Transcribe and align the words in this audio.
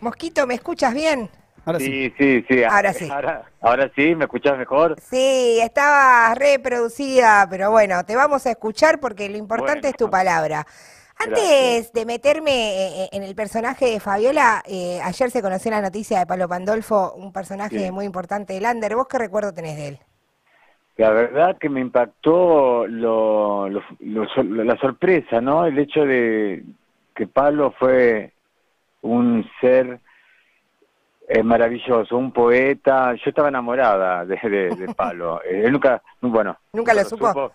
Mosquito, 0.00 0.46
¿me 0.46 0.54
escuchas 0.54 0.92
bien? 0.92 1.30
Ahora 1.64 1.78
sí. 1.78 1.86
Sí, 1.86 2.14
sí, 2.18 2.44
sí. 2.48 2.64
Ahora 2.64 2.92
sí. 2.98 3.08
Ahora, 3.10 3.44
ahora 3.62 3.90
sí, 3.96 4.14
¿me 4.14 4.24
escuchás 4.24 4.58
mejor? 4.58 4.96
Sí, 5.00 5.58
estaba 5.62 6.34
reproducida, 6.34 7.46
pero 7.48 7.70
bueno, 7.70 8.04
te 8.04 8.14
vamos 8.14 8.44
a 8.46 8.50
escuchar 8.50 9.00
porque 9.00 9.30
lo 9.30 9.38
importante 9.38 9.80
Bueno. 9.80 9.88
es 9.88 9.96
tu 9.96 10.10
palabra. 10.10 10.66
Antes 11.18 11.36
Gracias. 11.36 11.92
de 11.92 12.04
meterme 12.06 13.04
eh, 13.04 13.08
en 13.12 13.22
el 13.22 13.34
personaje 13.34 13.86
de 13.86 14.00
Fabiola, 14.00 14.62
eh, 14.66 15.00
ayer 15.02 15.30
se 15.30 15.40
conoció 15.40 15.70
la 15.70 15.80
noticia 15.80 16.18
de 16.18 16.26
Palo 16.26 16.48
Pandolfo, 16.48 17.14
un 17.14 17.32
personaje 17.32 17.78
Sí. 17.86 17.90
muy 17.92 18.04
importante 18.04 18.52
de 18.54 18.60
Lander. 18.60 18.96
¿Vos 18.96 19.06
qué 19.08 19.18
recuerdo 19.18 19.54
tenés 19.54 19.76
de 19.76 19.88
él? 19.88 19.98
La 20.96 21.10
verdad 21.10 21.56
que 21.58 21.68
me 21.70 21.80
impactó 21.80 22.86
lo, 22.86 23.68
lo- 23.68 23.82
lo 24.00 24.26
la 24.64 24.76
sorpresa, 24.78 25.40
¿no? 25.40 25.64
El 25.64 25.78
hecho 25.78 26.04
de 26.04 26.64
que 27.14 27.26
Pablo 27.26 27.72
fue 27.78 28.32
un 29.02 29.48
ser 29.60 30.00
eh, 31.28 31.42
maravilloso, 31.42 32.16
un 32.16 32.32
poeta. 32.32 33.14
Yo 33.14 33.30
estaba 33.30 33.48
enamorada 33.48 34.24
de, 34.24 34.36
de, 34.42 34.68
de 34.76 34.94
Pablo. 34.96 35.40
Eh, 35.44 35.62
Él 35.64 35.72
nunca, 35.72 36.02
bueno, 36.20 36.56
¿Nunca 36.72 36.94
lo 36.94 37.04
supo? 37.04 37.52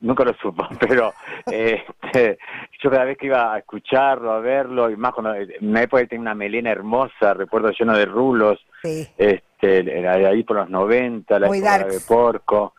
Nunca 0.00 0.22
lo 0.24 0.32
supo, 0.34 0.64
pero 0.80 1.12
este, 1.50 2.38
yo 2.80 2.88
cada 2.88 3.04
vez 3.04 3.18
que 3.18 3.26
iba 3.26 3.52
a 3.52 3.58
escucharlo, 3.58 4.30
a 4.30 4.38
verlo, 4.38 4.88
y 4.90 4.96
más 4.96 5.12
cuando 5.12 5.34
en 5.34 5.50
una 5.60 5.82
época 5.82 6.00
él 6.02 6.08
tenía 6.08 6.22
una 6.22 6.34
melena 6.36 6.70
hermosa, 6.70 7.34
recuerdo 7.34 7.70
lleno 7.72 7.96
de 7.96 8.06
rulos, 8.06 8.64
Sí. 8.80 9.08
este, 9.18 9.98
era 9.98 10.16
de 10.16 10.26
ahí 10.28 10.44
por 10.44 10.54
los 10.56 10.70
90, 10.70 11.40
la 11.40 11.48
Muy 11.48 11.58
época 11.58 11.78
darks. 11.78 11.94
de 11.94 12.14
Porco, 12.14 12.74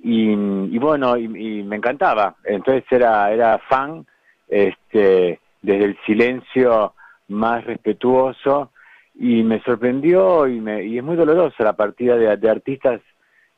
y, 0.00 0.30
y 0.32 0.78
bueno, 0.78 1.16
y, 1.16 1.24
y 1.24 1.62
me 1.64 1.74
encantaba, 1.74 2.36
entonces 2.44 2.84
era, 2.88 3.32
era 3.32 3.58
fan, 3.68 4.06
este, 4.46 5.40
desde 5.60 5.84
el 5.86 5.98
silencio 6.06 6.94
más 7.30 7.64
respetuoso, 7.64 8.70
y 9.14 9.42
me 9.42 9.60
sorprendió, 9.62 10.46
y, 10.48 10.60
me, 10.60 10.84
y 10.84 10.98
es 10.98 11.04
muy 11.04 11.16
dolorosa 11.16 11.64
la 11.64 11.74
partida 11.74 12.16
de, 12.16 12.36
de 12.36 12.50
artistas 12.50 13.00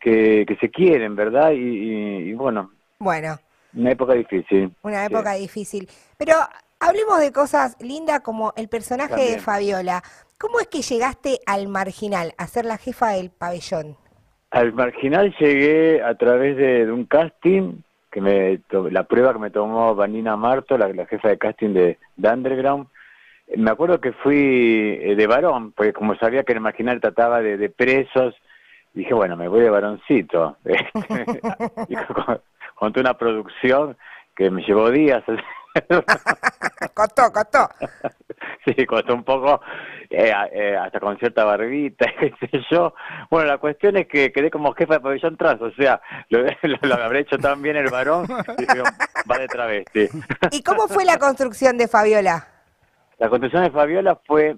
que, 0.00 0.44
que 0.46 0.56
se 0.56 0.70
quieren, 0.70 1.14
¿verdad? 1.16 1.52
Y, 1.52 1.56
y- 1.58 2.30
y 2.30 2.34
bueno, 2.34 2.70
Bueno, 2.98 3.38
una 3.74 3.90
época 3.92 4.14
difícil. 4.14 4.72
una 4.82 5.06
Sí. 5.06 5.14
época 5.14 5.32
difícil. 5.34 5.88
Pero 6.18 6.34
hablemos 6.80 7.20
de 7.20 7.32
cosas 7.32 7.76
lindas 7.80 8.20
como 8.20 8.52
el 8.56 8.68
personaje 8.68 9.32
de. 9.32 9.38
Fabiola. 9.38 10.02
¿Cómo 10.38 10.58
es 10.58 10.66
que 10.66 10.82
llegaste 10.82 11.38
al 11.46 11.68
marginal, 11.68 12.34
a 12.36 12.46
ser 12.48 12.64
la 12.64 12.76
jefa 12.76 13.10
del 13.10 13.30
pabellón? 13.30 13.96
Al 14.50 14.72
marginal 14.72 15.32
llegué 15.38 16.02
a 16.02 16.14
través 16.16 16.56
de, 16.56 16.86
de 16.86 16.92
un 16.92 17.04
casting, 17.06 17.76
que 18.10 18.20
me 18.20 18.60
la 18.90 19.04
prueba 19.04 19.32
que 19.32 19.38
me 19.38 19.50
tomó 19.50 19.94
Vanina 19.94 20.36
Marto, 20.36 20.76
la, 20.76 20.88
la 20.88 21.06
jefa 21.06 21.28
de 21.28 21.38
casting 21.38 21.72
de, 21.72 21.98
de 22.16 22.28
Underground. 22.28 22.88
Me 23.56 23.70
acuerdo 23.70 24.00
que 24.00 24.12
fui 24.12 24.98
eh, 25.02 25.14
de 25.16 25.26
varón, 25.26 25.72
porque 25.72 25.92
como 25.92 26.14
sabía 26.16 26.42
que 26.44 26.52
el 26.52 26.60
marginal 26.60 27.00
trataba 27.00 27.40
de, 27.40 27.56
de 27.58 27.68
presos, 27.68 28.34
dije, 28.94 29.12
bueno, 29.14 29.36
me 29.36 29.48
voy 29.48 29.60
de 29.60 29.70
varoncito. 29.70 30.56
y 31.88 31.96
con- 31.96 32.40
conté 32.74 33.00
una 33.00 33.14
producción 33.18 33.96
que 34.34 34.50
me 34.50 34.62
llevó 34.62 34.90
días. 34.90 35.22
Costó, 36.94 37.32
costó. 37.32 37.68
Sí, 38.64 38.86
costó 38.86 39.14
un 39.14 39.24
poco, 39.24 39.60
eh, 40.08 40.32
eh, 40.52 40.76
hasta 40.76 41.00
con 41.00 41.18
cierta 41.18 41.44
barbita, 41.44 42.06
qué 42.20 42.32
sé 42.38 42.60
yo. 42.70 42.94
Bueno, 43.28 43.48
la 43.48 43.58
cuestión 43.58 43.96
es 43.96 44.06
que 44.06 44.30
quedé 44.30 44.52
como 44.52 44.72
jefa 44.72 44.94
de 44.94 45.00
pabellón 45.00 45.36
trans, 45.36 45.60
o 45.60 45.72
sea, 45.72 46.00
lo, 46.28 46.44
lo, 46.44 46.76
lo 46.80 46.94
habré 46.94 47.20
hecho 47.20 47.38
tan 47.38 47.60
bien 47.60 47.76
el 47.76 47.90
varón, 47.90 48.24
y 48.58 48.72
digo, 48.72 48.84
va 49.28 49.38
de 49.38 49.48
travesti. 49.48 50.08
¿Y 50.52 50.62
cómo 50.62 50.86
fue 50.86 51.04
la 51.04 51.18
construcción 51.18 51.76
de 51.76 51.88
Fabiola? 51.88 52.46
La 53.22 53.28
construcción 53.28 53.62
de 53.62 53.70
Fabiola 53.70 54.18
fue, 54.26 54.56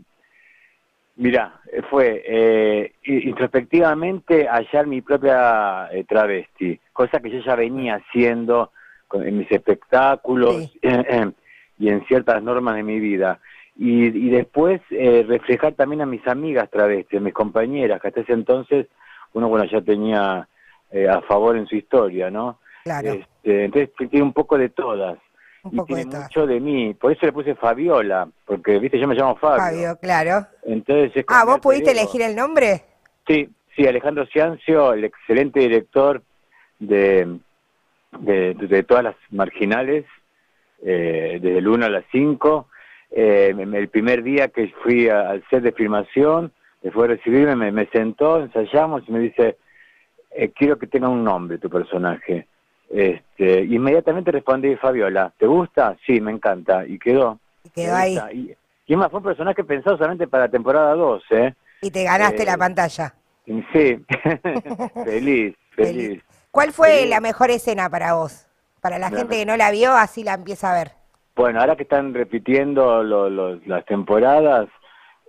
mira, 1.17 1.61
fue 1.91 2.23
eh, 2.27 2.93
introspectivamente 3.05 4.49
hallar 4.49 4.87
mi 4.87 5.03
propia 5.03 5.91
eh, 5.93 6.05
travesti, 6.05 6.81
cosa 6.95 7.21
que 7.21 7.29
yo 7.31 7.41
ya 7.41 7.57
venía 7.57 7.97
haciendo 7.97 8.73
con- 9.07 9.27
en 9.29 9.37
mis 9.37 9.53
espectáculos 9.53 10.71
Sí. 10.73 10.81
y 11.79 11.89
en 11.91 12.07
ciertas 12.07 12.43
normas 12.43 12.77
de 12.77 12.85
mi 12.85 12.99
vida. 13.01 13.39
Y, 13.77 14.07
y 14.07 14.31
después 14.31 14.81
eh, 14.89 15.27
reflejar 15.29 15.75
también 15.75 16.01
a 16.01 16.07
mis 16.07 16.27
amigas 16.27 16.71
travestis, 16.71 17.19
a 17.19 17.23
mis 17.23 17.35
compañeras, 17.35 18.01
que 18.01 18.09
hasta 18.09 18.21
ese 18.23 18.33
entonces 18.33 18.87
uno 19.35 19.49
bueno 19.51 19.67
ya 19.67 19.83
tenía 19.83 20.49
eh, 20.91 21.07
a 21.07 21.21
favor 21.21 21.55
en 21.59 21.67
su 21.67 21.77
historia, 21.77 22.31
¿no? 22.31 22.61
Claro, 22.83 23.13
Este, 23.13 23.65
entonces 23.67 23.91
tiene 24.09 24.23
un 24.23 24.33
poco 24.33 24.57
de 24.57 24.71
todas 24.71 25.19
un 25.65 25.73
y 25.73 25.77
poco 25.77 25.95
de 25.95 26.03
tiene 26.03 26.11
todo. 26.11 26.23
mucho 26.23 26.47
de 26.47 26.61
mí. 26.61 26.95
Por 26.95 27.13
eso 27.13 27.27
le 27.27 27.33
puse 27.33 27.55
Fabiola, 27.55 28.29
porque, 28.47 28.79
viste, 28.79 28.99
yo 28.99 29.09
me 29.09 29.15
llamo 29.15 29.37
Fabio. 29.37 29.63
Fabio, 29.65 29.97
claro. 29.99 30.47
Entonces 30.65 31.13
es 31.17 31.25
Ah, 31.29 31.45
¿vos 31.45 31.61
pudiste 31.61 31.91
ego. 31.91 32.01
elegir 32.01 32.23
el 32.23 32.37
nombre? 32.37 32.83
Sí, 33.27 33.49
sí, 33.75 33.87
Alejandro 33.87 34.27
Ciancio, 34.27 34.93
el 34.93 35.05
excelente 35.05 35.61
director 35.61 36.23
de, 36.79 37.39
de, 38.21 38.55
de 38.55 38.83
todas 38.83 39.05
las 39.05 39.17
marginales, 39.31 40.05
eh, 40.83 41.39
desde 41.41 41.59
el 41.59 41.69
1 41.69 41.87
a 41.87 41.91
las 41.91 42.05
5. 42.13 42.69
Eh, 43.11 43.55
el 43.59 43.89
primer 43.89 44.23
día 44.23 44.49
que 44.49 44.69
fui 44.83 45.09
a- 45.09 45.31
al 45.31 45.45
set 45.49 45.63
de 45.63 45.73
filmación, 45.73 46.53
me 46.83 46.91
fue 46.91 47.05
a 47.05 47.09
recibirme, 47.09 47.55
me, 47.57 47.73
me 47.73 47.87
sentó, 47.87 48.41
ensayamos 48.43 49.03
y 49.09 49.13
me 49.13 49.21
dice, 49.21 49.57
eh, 50.33 50.51
quiero 50.55 50.79
que 50.79 50.87
tenga 50.87 51.09
un 51.09 51.25
nombre 51.25 51.59
tu 51.59 51.71
personaje. 51.71 52.47
Este, 52.91 53.65
inmediatamente 53.65 54.31
respondí, 54.31 54.77
Fabiola, 54.77 55.33
¿te 55.39 55.47
gusta? 55.47 55.97
Sí, 56.07 56.21
me 56.21 56.31
encanta. 56.33 56.87
Y 56.87 56.99
quedó. 56.99 57.39
Y 57.65 57.71
quedó 57.71 57.97
ahí. 57.97 58.19
Y, 58.33 58.93
y 58.93 58.97
más, 58.97 59.11
fue 59.11 59.19
un 59.19 59.25
personaje 59.25 59.65
pensado 59.65 59.97
solamente 59.97 60.27
para 60.29 60.45
la 60.45 60.51
temporada 60.51 60.95
2, 60.95 61.23
¿eh? 61.31 61.55
Y 61.81 61.91
te 61.91 62.05
ganaste 62.05 62.43
Eh, 62.43 62.47
la 62.47 62.57
pantalla. 62.57 63.15
Sí, 63.47 63.63
feliz, 65.05 65.57
feliz. 65.75 66.23
¿Cuál 66.51 66.73
fue 66.73 67.07
la 67.07 67.21
mejor 67.21 67.51
escena 67.51 67.89
para 67.91 68.15
vos? 68.15 68.47
Para 68.81 68.99
la 68.99 69.11
La 69.11 69.17
gente 69.17 69.37
que 69.37 69.47
no 69.47 69.57
la 69.57 69.71
vio, 69.71 69.93
así 69.93 70.23
la 70.23 70.35
empieza 70.35 70.71
a 70.71 70.75
ver. 70.75 70.93
Bueno, 71.35 71.61
ahora 71.61 71.75
que 71.75 71.83
están 71.83 72.15
repitiendo 72.15 73.03
lo- 73.03 73.57
las 73.67 73.85
temporadas, 73.87 74.69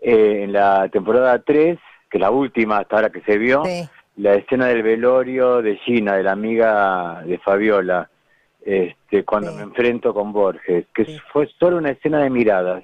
eh, 0.02 0.42
en 0.44 0.54
la 0.54 0.88
temporada 0.90 1.42
3, 1.42 1.80
que 2.12 2.18
es 2.18 2.22
la 2.22 2.30
última 2.30 2.78
hasta 2.80 2.98
ahora 2.98 3.10
que 3.10 3.22
se 3.22 3.38
vio, 3.40 3.64
Sí. 3.66 3.90
La 4.18 4.36
escena 4.36 4.68
del 4.68 4.84
velorio 4.84 5.62
de 5.62 5.76
Gina, 5.78 6.16
de 6.16 6.24
la 6.24 6.32
amiga 6.32 7.22
de 7.26 7.38
Fabiola, 7.40 8.10
este, 8.64 9.24
cuando 9.24 9.52
Sí. 9.52 9.58
me 9.58 9.64
enfrento 9.64 10.14
con 10.14 10.32
Borges, 10.34 10.86
que 10.94 11.06
Sí. 11.06 11.20
fue 11.32 11.48
solo 11.60 11.78
una 11.78 11.92
escena 11.92 12.20
de 12.20 12.30
miradas, 12.30 12.84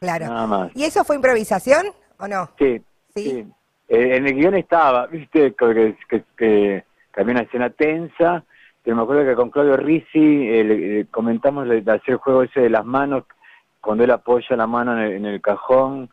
Claro. 0.00 0.26
nada 0.26 0.46
más. 0.46 0.70
¿Y 0.74 0.84
eso 0.84 1.04
fue 1.04 1.16
improvisación 1.16 1.86
o 2.18 2.28
no? 2.28 2.50
Sí, 2.58 2.82
Sí. 3.14 3.30
sí. 3.30 3.46
Eh, 3.88 4.16
en 4.16 4.26
el 4.26 4.34
guion 4.34 4.54
estaba, 4.54 5.06
viste, 5.06 5.54
que, 5.54 5.94
que, 6.08 6.24
que, 6.36 6.84
que 7.14 7.20
había 7.20 7.32
una 7.34 7.42
escena 7.42 7.70
tensa, 7.70 8.42
pero 8.82 8.96
me 8.96 9.02
acuerdo 9.02 9.24
que 9.24 9.34
con 9.36 9.50
Claudio 9.50 9.76
Rizzi 9.76 10.48
eh, 10.48 10.64
le- 10.64 11.06
comentamos 11.06 11.68
de, 11.68 11.80
de 11.82 11.92
hacer 11.92 12.12
el 12.14 12.16
juego 12.16 12.42
ese 12.42 12.60
de 12.60 12.70
las 12.70 12.84
manos, 12.84 13.24
cuando 13.80 14.04
él 14.04 14.10
apoya 14.10 14.56
la 14.56 14.66
mano 14.66 14.92
en 14.94 14.98
el, 15.04 15.12
en 15.12 15.26
el 15.26 15.40
cajón, 15.40 16.10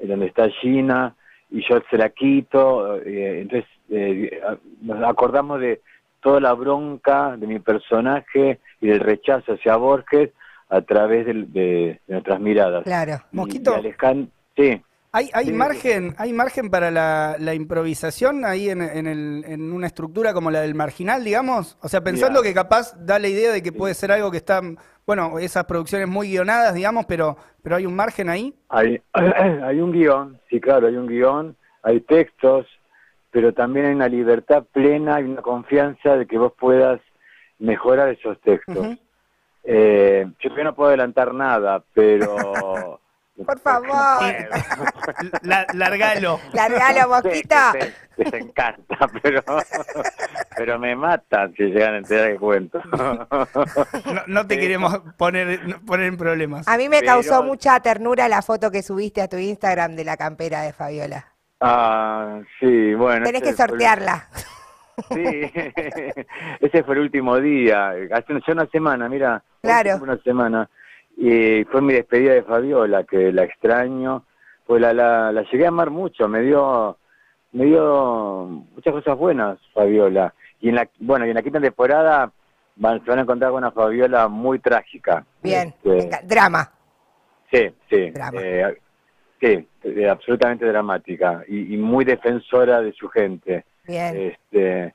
eh, 0.00 0.06
donde 0.06 0.26
está 0.26 0.48
Gina, 0.48 1.14
y 1.50 1.62
yo 1.68 1.80
se 1.90 1.96
la 1.96 2.10
quito, 2.10 2.96
eh, 3.02 3.40
entonces 3.40 3.68
eh, 3.90 4.40
nos 4.80 5.02
acordamos 5.04 5.60
de 5.60 5.80
toda 6.20 6.40
la 6.40 6.52
bronca 6.54 7.36
de 7.36 7.46
mi 7.46 7.58
personaje 7.58 8.58
y 8.80 8.88
del 8.88 9.00
rechazo 9.00 9.52
hacia 9.52 9.76
Borges 9.76 10.30
a 10.68 10.80
través 10.80 11.26
de, 11.26 11.34
de 11.34 12.00
nuestras 12.08 12.40
miradas. 12.40 12.84
Claro. 12.84 13.20
Mosquito. 13.32 13.74
sí. 14.56 14.82
¿Hay, 15.16 15.30
hay 15.32 15.50
margen, 15.50 16.14
hay 16.18 16.32
margen 16.34 16.68
para 16.68 16.90
la, 16.90 17.36
la 17.38 17.54
improvisación 17.54 18.44
ahí 18.44 18.68
en, 18.68 18.82
en 18.82 19.06
el- 19.06 19.44
en 19.46 19.72
una 19.72 19.86
estructura 19.86 20.34
como 20.34 20.50
la 20.50 20.60
del 20.60 20.74
marginal, 20.74 21.24
digamos? 21.24 21.78
O 21.80 21.88
sea, 21.88 22.02
pensando 22.02 22.42
que 22.42 22.52
capaz 22.52 22.92
da 22.98 23.18
la 23.18 23.28
idea 23.28 23.50
de 23.50 23.62
que 23.62 23.72
puede 23.72 23.94
ser 23.94 24.12
algo 24.12 24.30
que 24.30 24.36
está, 24.36 24.60
bueno, 25.06 25.38
esas 25.38 25.64
producciones 25.64 26.06
muy 26.06 26.28
guionadas, 26.28 26.74
digamos, 26.74 27.06
pero, 27.06 27.38
pero 27.62 27.76
hay 27.76 27.86
un 27.86 27.96
margen 27.96 28.28
ahí. 28.28 28.54
Hay, 28.68 29.00
hay 29.14 29.80
un 29.80 29.90
guion, 29.90 30.38
sí, 30.50 30.60
claro, 30.60 30.86
hay 30.86 30.96
un 30.96 31.06
guion, 31.06 31.56
hay 31.82 32.02
textos, 32.02 32.66
pero 33.30 33.54
también 33.54 33.86
hay 33.86 33.94
una 33.94 34.08
libertad 34.08 34.64
plena 34.70 35.18
y 35.22 35.24
una 35.24 35.40
confianza 35.40 36.14
de 36.18 36.26
que 36.26 36.36
vos 36.36 36.52
puedas 36.60 37.00
mejorar 37.58 38.10
esos 38.10 38.38
textos. 38.42 38.98
Eh, 39.64 40.26
yo 40.40 40.62
no 40.62 40.74
puedo 40.74 40.88
adelantar 40.88 41.32
nada, 41.32 41.82
pero... 41.94 43.00
Por 43.44 43.58
favor. 43.58 43.88
La- 45.42 45.66
largalo. 45.74 46.40
Largalo, 46.52 47.08
Mosquita. 47.08 47.72
Sí, 47.78 47.88
les 48.24 48.32
encanta, 48.32 48.96
pero, 49.22 49.42
pero 50.56 50.78
me 50.78 50.96
matan 50.96 51.52
si 51.54 51.64
llegan 51.64 51.94
a 51.94 51.98
enterar 51.98 52.30
el 52.30 52.38
cuento. 52.40 52.80
No, 52.86 53.28
no 54.26 54.46
te 54.46 54.54
Sí. 54.54 54.60
queremos 54.60 55.00
poner, 55.18 55.60
poner 55.84 56.06
en 56.06 56.16
problemas. 56.16 56.66
A 56.66 56.78
mí 56.78 56.88
me 56.88 57.00
Pero- 57.00 57.12
causó 57.12 57.42
mucha 57.42 57.78
ternura 57.80 58.28
la 58.28 58.40
foto 58.42 58.70
que 58.70 58.82
subiste 58.82 59.20
a 59.20 59.28
tu 59.28 59.36
Instagram 59.36 59.96
de 59.96 60.04
la 60.04 60.16
campera 60.16 60.62
de 60.62 60.72
Fabiola. 60.72 61.26
Ah, 61.60 62.40
sí, 62.60 62.94
bueno. 62.94 63.24
Tenés 63.26 63.42
que 63.42 63.52
sortearla. 63.52 64.28
Sí, 65.10 65.14
ese 66.60 66.82
fue 66.84 66.94
el 66.94 67.00
último 67.02 67.38
día, 67.38 67.90
hace 68.12 68.32
ya 68.46 68.52
una 68.54 68.66
semana, 68.66 69.08
mira, 69.10 69.42
Claro. 69.62 69.98
una 70.02 70.16
semana, 70.22 70.70
y 71.16 71.64
fue 71.64 71.80
mi 71.82 71.94
despedida 71.94 72.34
de 72.34 72.42
Fabiola, 72.42 73.04
que 73.04 73.32
la 73.32 73.44
extraño, 73.44 74.24
pues 74.66 74.80
la, 74.82 74.92
la, 74.92 75.32
la 75.32 75.42
llegué 75.50 75.64
a 75.64 75.68
amar 75.68 75.90
mucho, 75.90 76.28
me 76.28 76.42
dio, 76.42 76.96
me 77.52 77.64
dio 77.64 78.46
muchas 78.74 78.92
cosas 78.92 79.16
buenas, 79.16 79.58
Fabiola. 79.72 80.34
Y 80.60 80.68
en 80.70 80.74
la, 80.76 80.88
bueno, 80.98 81.26
y 81.26 81.30
en 81.30 81.34
la 81.36 81.42
quinta 81.42 81.60
temporada 81.60 82.30
van, 82.76 83.02
se 83.02 83.10
van 83.10 83.18
a 83.20 83.22
encontrar 83.22 83.50
con 83.50 83.58
una 83.58 83.70
Fabiola 83.70 84.28
muy 84.28 84.58
trágica. 84.58 85.24
Bien, 85.42 85.74
Este, 85.84 86.20
drama. 86.24 86.70
Sí, 87.50 87.70
sí. 87.88 88.10
Drama. 88.10 88.40
eh, 88.42 88.76
sí, 89.40 89.68
eh, 89.84 90.08
absolutamente 90.08 90.66
dramática 90.66 91.42
y, 91.48 91.74
y 91.74 91.76
muy 91.76 92.04
defensora 92.04 92.80
de 92.82 92.92
su 92.92 93.08
gente. 93.08 93.64
Bien. 93.86 94.16
Este, 94.16 94.94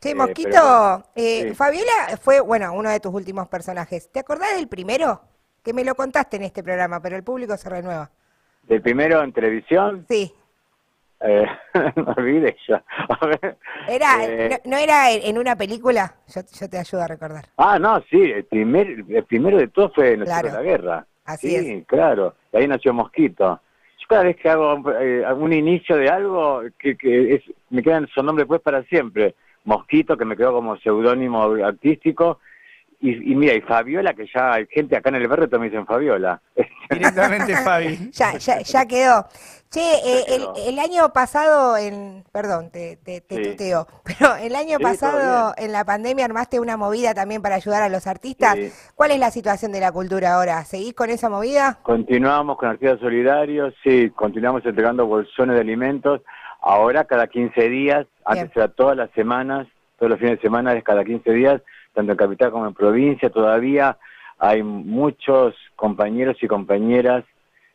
Sí, 0.00 0.10
eh, 0.10 0.14
Mosquito, 0.16 0.48
pero- 0.50 1.04
eh, 1.14 1.44
sí. 1.50 1.54
Fabiola 1.54 1.92
fue, 2.20 2.40
bueno, 2.40 2.72
uno 2.72 2.90
de 2.90 2.98
tus 2.98 3.14
últimos 3.14 3.46
personajes. 3.46 4.10
¿Te 4.10 4.18
acordás 4.18 4.56
del 4.56 4.66
primero? 4.66 5.20
Que 5.62 5.72
me 5.72 5.84
lo 5.84 5.94
contaste 5.94 6.36
en 6.36 6.42
este 6.44 6.62
programa, 6.62 7.00
pero 7.00 7.16
el 7.16 7.22
público 7.22 7.56
se 7.56 7.68
renueva. 7.70 8.10
del 8.64 8.82
primero 8.82 9.22
en 9.22 9.32
televisión, 9.32 10.04
Sí, 10.08 10.32
eh, 11.20 11.46
me 11.96 12.12
olvidé. 12.16 12.56
A 13.08 13.26
ver, 13.26 13.56
era, 13.88 14.24
eh, 14.24 14.60
no, 14.64 14.72
no 14.72 14.76
era 14.76 15.10
en, 15.12 15.38
una 15.38 15.54
película? 15.56 16.16
Yo, 16.34 16.40
yo 16.58 16.68
te 16.68 16.78
ayudo 16.78 17.02
a 17.02 17.06
recordar. 17.08 17.44
Ah, 17.56 17.78
no, 17.78 18.00
sí, 18.10 18.20
el, 18.20 18.44
primer, 18.44 19.04
el 19.08 19.24
primero 19.24 19.56
de 19.58 19.68
todo 19.68 19.90
fue 19.90 20.16
Nosotros 20.16 20.40
Claro. 20.50 20.56
la 20.56 20.62
Guerra. 20.62 21.06
Así 21.24 21.56
sí, 21.56 21.84
claro, 21.86 22.34
de 22.50 22.58
ahí 22.58 22.66
nació 22.66 22.92
Mosquito. 22.92 23.60
Yo 24.00 24.06
cada 24.08 24.24
vez 24.24 24.36
que 24.36 24.50
hago 24.50 24.82
eh, 25.00 25.22
algún 25.24 25.52
inicio 25.52 25.96
de 25.96 26.08
algo, 26.08 26.62
que, 26.76 26.96
que 26.96 27.34
es, 27.36 27.42
me 27.70 27.82
quedan 27.84 28.04
esos 28.04 28.24
nombres 28.24 28.48
pues 28.48 28.60
para 28.60 28.82
siempre. 28.84 29.36
Mosquito, 29.64 30.16
que 30.16 30.24
me 30.24 30.36
quedó 30.36 30.52
como 30.52 30.76
seudónimo 30.78 31.44
artístico, 31.64 32.40
y, 33.02 33.32
y 33.32 33.34
mira, 33.34 33.52
y 33.54 33.60
Fabiola, 33.60 34.14
que 34.14 34.26
ya 34.32 34.54
hay 34.54 34.66
gente 34.70 34.96
acá 34.96 35.08
en 35.10 35.16
el 35.16 35.28
barrio 35.28 35.48
también 35.48 35.72
dicen 35.72 35.86
Fabiola. 35.86 36.40
Directamente 36.90 37.56
Fabi. 37.56 38.10
Ya, 38.12 38.38
ya, 38.38 38.60
ya 38.60 38.86
quedó. 38.86 39.26
Che, 39.70 39.80
eh, 39.80 40.24
el, 40.28 40.46
el 40.68 40.78
año 40.78 41.12
pasado, 41.14 41.78
en, 41.78 42.24
perdón, 42.30 42.70
te, 42.70 42.96
te, 42.98 43.22
te 43.22 43.36
Sí. 43.36 43.50
tuteo, 43.50 43.86
pero 44.04 44.36
el 44.36 44.54
año 44.54 44.76
Sí, 44.76 44.82
pasado 44.82 45.54
en 45.56 45.72
la 45.72 45.84
pandemia 45.84 46.26
armaste 46.26 46.60
una 46.60 46.76
movida 46.76 47.14
también 47.14 47.40
para 47.42 47.54
ayudar 47.56 47.82
a 47.82 47.88
los 47.88 48.06
artistas. 48.06 48.54
Sí. 48.56 48.70
¿Cuál 48.94 49.12
es 49.12 49.18
la 49.18 49.30
situación 49.30 49.72
de 49.72 49.80
la 49.80 49.90
cultura 49.90 50.34
ahora? 50.34 50.62
¿Seguís 50.64 50.92
con 50.94 51.08
esa 51.10 51.28
movida? 51.30 51.78
Continuamos 51.82 52.58
con 52.58 52.68
actividad 52.68 52.98
solidarios, 53.00 53.74
sí, 53.82 54.10
continuamos 54.10 54.64
entregando 54.66 55.06
bolsones 55.06 55.54
de 55.54 55.62
alimentos. 55.62 56.20
Ahora 56.60 57.04
cada 57.06 57.26
15 57.26 57.68
días, 57.70 58.06
antes 58.26 58.54
era 58.54 58.68
todas 58.68 58.96
las 58.96 59.10
semanas, 59.12 59.66
todos 59.98 60.10
los 60.10 60.18
fines 60.20 60.36
de 60.36 60.42
semana 60.42 60.74
es 60.74 60.84
cada 60.84 61.02
15 61.02 61.32
días, 61.32 61.62
tanto 61.94 62.12
en 62.12 62.18
capital 62.18 62.50
como 62.50 62.66
en 62.66 62.74
provincia. 62.74 63.30
Todavía 63.30 63.96
hay 64.38 64.62
muchos 64.62 65.54
compañeros 65.76 66.36
y 66.42 66.48
compañeras 66.48 67.24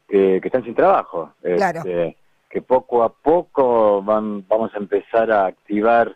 que, 0.07 0.39
que 0.41 0.47
están 0.47 0.63
sin 0.63 0.75
trabajo. 0.75 1.31
Claro. 1.41 1.79
Este, 1.79 2.17
que 2.49 2.61
poco 2.61 3.03
a 3.03 3.09
poco 3.13 4.01
van, 4.01 4.45
vamos 4.47 4.73
a 4.73 4.77
empezar 4.77 5.31
a 5.31 5.45
activar 5.47 6.15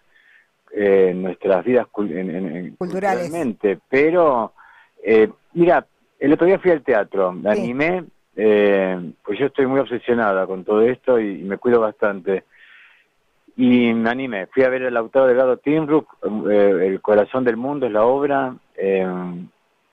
eh, 0.74 1.12
nuestras 1.14 1.66
vidas 1.66 1.86
cul- 1.92 2.12
en- 2.12 2.30
en- 2.34 2.56
en- 2.56 2.76
Culturales. 2.78 3.24
culturalmente. 3.30 3.80
Pero, 3.90 4.54
eh, 5.04 5.30
mira, 5.54 5.86
el 6.20 6.32
otro 6.34 6.48
día 6.48 6.60
fui 6.60 6.72
al 6.72 6.82
teatro, 6.84 7.34
me 7.34 7.54
Sí. 7.54 7.60
animé, 7.62 8.06
eh, 8.38 9.12
pues 9.26 9.38
yo 9.38 9.48
estoy 9.48 9.66
muy 9.66 9.82
obsesionada 9.82 10.48
con 10.48 10.64
todo 10.64 10.82
esto 10.84 11.20
y, 11.20 11.42
y 11.42 11.44
me 11.44 11.58
cuido 11.58 11.82
bastante. 11.82 12.46
Y 13.64 13.94
me 13.94 14.10
animé, 14.10 14.48
fui 14.48 14.64
a 14.64 14.70
ver 14.70 14.82
el 14.82 14.96
Lautaro 14.96 15.28
Delgado 15.28 15.58
Timbruk, 15.58 16.18
eh, 16.50 16.88
El 16.88 17.00
corazón 17.00 17.44
del 17.44 17.58
mundo 17.58 17.86
es 17.86 17.92
la 17.92 18.04
obra, 18.04 18.56
eh, 18.76 19.08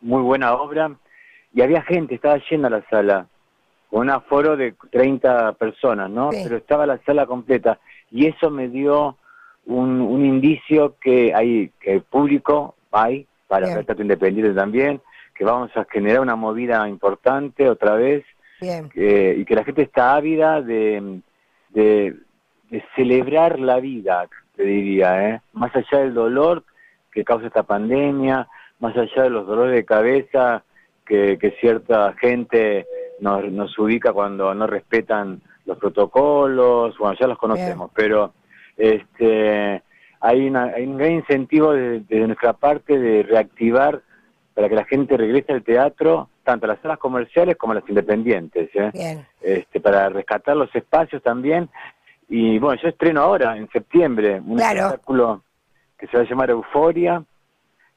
muy 0.00 0.22
buena 0.22 0.54
obra, 0.54 0.90
y 1.52 1.60
había 1.60 1.82
gente, 1.82 2.14
estaba 2.14 2.40
llena 2.50 2.70
la 2.70 2.82
sala, 2.88 3.26
con 3.90 4.00
un 4.00 4.10
aforo 4.10 4.56
de 4.56 4.74
30 4.90 5.52
personas, 5.52 6.08
¿no? 6.08 6.32
Sí. 6.32 6.40
Pero 6.44 6.56
estaba 6.56 6.86
la 6.86 6.96
sala 7.04 7.26
completa, 7.26 7.78
y 8.10 8.24
eso 8.24 8.48
me 8.50 8.68
dio 8.68 9.18
un, 9.66 10.00
un 10.00 10.24
indicio 10.24 10.94
que 10.98 11.34
hay, 11.34 11.70
que 11.78 11.92
el 11.92 12.00
público 12.00 12.74
hay, 12.90 13.26
para 13.48 13.66
Bien. 13.66 13.76
ver 13.76 13.84
teatro 13.84 14.02
independiente 14.02 14.54
también, 14.54 15.02
que 15.34 15.44
vamos 15.44 15.76
a 15.76 15.84
generar 15.90 16.22
una 16.22 16.36
movida 16.36 16.88
importante 16.88 17.68
otra 17.68 17.96
vez, 17.96 18.24
Bien, 18.62 18.90
eh, 18.94 19.36
y 19.40 19.44
que 19.44 19.54
la 19.54 19.64
gente 19.64 19.82
está 19.82 20.16
ávida 20.16 20.62
de, 20.62 21.20
de, 21.68 22.16
de 22.70 22.84
celebrar 22.94 23.58
la 23.58 23.80
vida, 23.80 24.26
te 24.56 24.64
diría, 24.64 25.28
¿eh? 25.28 25.40
más 25.52 25.74
allá 25.74 26.00
del 26.00 26.14
dolor 26.14 26.64
que 27.12 27.24
causa 27.24 27.46
esta 27.46 27.62
pandemia, 27.62 28.48
más 28.80 28.96
allá 28.96 29.22
de 29.22 29.30
los 29.30 29.46
dolores 29.46 29.74
de 29.74 29.84
cabeza 29.84 30.62
que, 31.06 31.38
que 31.38 31.52
cierta 31.52 32.14
gente 32.20 32.86
nos, 33.20 33.44
nos 33.50 33.78
ubica 33.78 34.12
cuando 34.12 34.54
no 34.54 34.66
respetan 34.66 35.40
los 35.64 35.78
protocolos, 35.78 36.96
bueno, 36.98 37.16
ya 37.18 37.26
los 37.26 37.38
conocemos, 37.38 37.90
pero 37.94 38.32
este 38.76 39.82
hay, 40.20 40.48
una, 40.48 40.64
hay 40.64 40.84
un 40.84 40.96
gran 40.96 41.12
incentivo 41.12 41.72
de, 41.72 42.00
de 42.00 42.26
nuestra 42.26 42.52
parte 42.52 42.98
de 42.98 43.22
reactivar 43.22 44.02
para 44.58 44.68
que 44.68 44.74
la 44.74 44.84
gente 44.86 45.16
regrese 45.16 45.52
al 45.52 45.62
teatro, 45.62 46.30
tanto 46.42 46.66
a 46.66 46.70
las 46.70 46.80
salas 46.80 46.98
comerciales 46.98 47.56
como 47.56 47.72
a 47.72 47.76
las 47.76 47.88
independientes, 47.88 48.68
¿eh? 48.74 48.90
bien. 48.92 49.24
este, 49.40 49.78
para 49.78 50.08
rescatar 50.08 50.56
los 50.56 50.74
espacios 50.74 51.22
también. 51.22 51.68
Y 52.28 52.58
bueno, 52.58 52.80
yo 52.82 52.88
estreno 52.88 53.22
ahora, 53.22 53.56
en 53.56 53.68
septiembre, 53.70 54.40
un 54.44 54.56
Claro. 54.56 54.80
espectáculo 54.80 55.42
que 55.98 56.06
se 56.08 56.16
va 56.16 56.22
a 56.22 56.26
llamar 56.26 56.50
Euforia, 56.50 57.22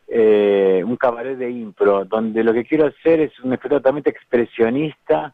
eh, 0.07 0.83
un 0.85 0.95
cabaret 0.97 1.37
de 1.37 1.49
impro, 1.51 2.05
donde 2.05 2.43
lo 2.43 2.53
que 2.53 2.63
quiero 2.65 2.87
hacer 2.87 3.19
es 3.21 3.39
un 3.39 3.53
espectáculo 3.53 3.79
totalmente 3.79 4.09
expresionista 4.09 5.33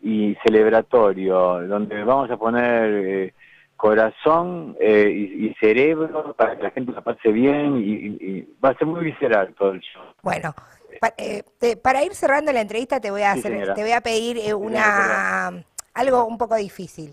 y 0.00 0.36
celebratorio, 0.44 1.66
donde 1.66 2.02
vamos 2.04 2.30
a 2.30 2.36
poner 2.36 2.90
eh, 2.92 3.34
corazón 3.76 4.76
eh, 4.80 5.10
y, 5.12 5.46
y 5.46 5.54
cerebro 5.54 6.34
para 6.36 6.56
que 6.56 6.62
la 6.62 6.70
gente 6.70 6.92
la 6.92 7.00
pase 7.00 7.30
bien 7.32 7.76
y, 7.78 8.42
va 8.64 8.70
a 8.70 8.74
ser 8.78 8.86
muy 8.86 9.04
visceral 9.04 9.54
todo 9.54 9.72
el 9.72 9.80
show. 9.80 10.02
Bueno, 10.22 10.54
pa- 11.00 11.14
eh, 11.16 11.42
te- 11.58 11.76
para 11.76 12.04
ir 12.04 12.14
cerrando 12.14 12.52
la 12.52 12.60
entrevista 12.60 13.00
te 13.00 13.10
voy 13.10 13.22
a 13.22 13.32
Sí, 13.34 13.40
hacer, 13.40 13.52
señora. 13.52 13.74
te 13.74 13.82
voy 13.82 13.92
a 13.92 14.00
pedir 14.00 14.38
eh, 14.38 14.54
una 14.54 15.48
algo 15.94 16.24
un 16.26 16.38
poco 16.38 16.54
difícil. 16.56 17.12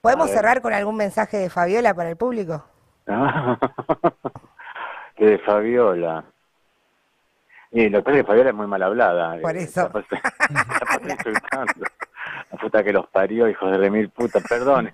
¿Podemos 0.00 0.30
cerrar 0.30 0.62
con 0.62 0.72
algún 0.72 0.96
mensaje 0.96 1.38
de 1.38 1.50
Fabiola 1.50 1.92
para 1.92 2.10
el 2.10 2.16
público? 2.16 2.64
de 5.18 5.38
Fabiola. 5.40 6.24
Y 7.70 7.88
lo 7.88 7.98
que 7.98 8.04
pasa 8.04 8.16
es 8.16 8.22
que 8.22 8.26
Fabiola 8.26 8.50
es 8.50 8.56
muy 8.56 8.68
mal 8.68 8.82
hablada. 8.82 9.40
Por 9.40 9.56
eh, 9.56 9.62
eso. 9.62 9.90
la 9.92 10.00
la 11.02 11.12
insultando. 11.12 11.86
La 12.50 12.58
puta 12.58 12.84
que 12.84 12.92
los 12.92 13.06
parió, 13.08 13.48
hijos 13.48 13.70
de 13.70 13.78
remil 13.78 14.10
puta, 14.10 14.40
perdón. 14.40 14.90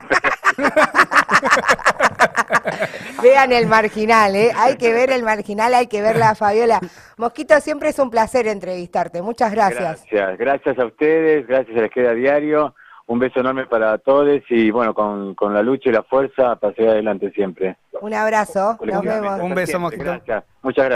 Vean 3.23 3.53
el 3.53 3.67
marginal, 3.67 4.35
¿eh? 4.35 4.53
Hay 4.57 4.77
que 4.77 4.93
ver 4.93 5.11
el 5.11 5.23
marginal, 5.23 5.75
hay 5.75 5.87
que 5.87 6.01
verla 6.01 6.35
Fabiola. 6.35 6.81
Mosquito, 7.17 7.61
siempre 7.61 7.91
es 7.91 7.99
un 7.99 8.11
placer 8.11 8.49
entrevistarte. 8.49 9.23
Muchas 9.23 9.53
gracias. 9.53 10.05
Gracias, 10.11 10.39
gracias 10.39 10.79
a 10.79 10.87
ustedes, 10.87 11.47
gracias 11.47 11.77
a 11.77 11.83
Les 11.83 11.91
Queda 11.91 12.15
Diario. 12.15 12.75
Un 13.07 13.19
beso 13.19 13.41
enorme 13.41 13.67
para 13.67 13.99
todos 13.99 14.41
y 14.49 14.71
bueno, 14.71 14.95
con, 14.95 15.35
con 15.35 15.53
la 15.53 15.63
lucha 15.63 15.91
y 15.91 15.93
la 15.93 16.03
fuerza 16.03 16.57
para 16.57 16.75
seguir 16.75 16.91
adelante 16.91 17.31
siempre. 17.33 17.77
Un 18.01 18.15
abrazo. 18.15 18.79
Nos 18.81 19.03
vemos. 19.03 19.41
Un 19.41 19.55
beso, 19.55 19.79
siempre. 19.79 19.81
Mosquito. 19.81 20.05
Gracias, 20.05 20.45
muchas 20.63 20.85
gracias. 20.85 20.93